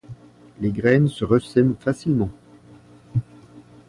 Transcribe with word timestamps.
Les 0.61 0.71
graines 0.71 1.09
se 1.09 1.23
résème 1.25 1.75
facilement. 1.79 2.31